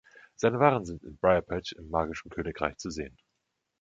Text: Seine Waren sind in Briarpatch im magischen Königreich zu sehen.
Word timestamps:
Seine 0.35 0.57
Waren 0.59 0.83
sind 0.83 1.03
in 1.03 1.15
Briarpatch 1.17 1.73
im 1.73 1.91
magischen 1.91 2.31
Königreich 2.31 2.75
zu 2.77 2.89
sehen. 2.89 3.15